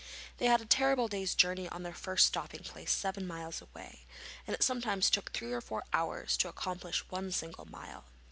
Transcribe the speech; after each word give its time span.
They 0.37 0.47
had 0.47 0.61
a 0.61 0.65
terrible 0.65 1.07
day's 1.07 1.35
journey 1.35 1.69
to 1.69 1.77
their 1.79 1.93
first 1.93 2.25
stopping 2.25 2.63
place 2.63 2.91
seven 2.91 3.27
miles 3.27 3.61
away, 3.61 4.07
and 4.47 4.55
it 4.55 4.63
sometimes 4.63 5.11
took 5.11 5.31
three 5.31 5.53
or 5.53 5.61
four 5.61 5.83
hours 5.93 6.35
to 6.37 6.47
accomplish 6.49 7.07
one 7.11 7.31
single 7.31 7.65
mile. 7.65 8.05